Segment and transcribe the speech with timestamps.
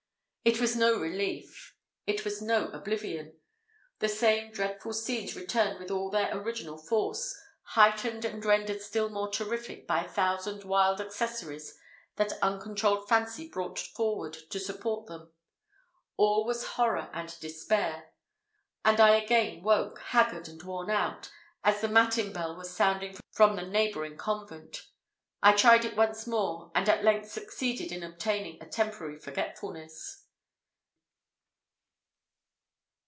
[0.43, 1.75] It was no relief
[2.07, 3.37] it was no oblivion.
[3.99, 5.97] The same dreadful scenes returned with their
[6.31, 11.77] full original force, heightened and rendered still more terrific by a thousand wild accessories
[12.15, 15.31] that uncontrolled fancy brought forward to support them.
[16.17, 18.11] All was horror and despair;
[18.83, 21.29] and I again woke, haggard and worn out,
[21.63, 24.87] as the matin bell was sounding from the neighbouring convent:
[25.43, 30.17] I tried it once more, and at length succeeded in obtaining a temporary forgetfulness.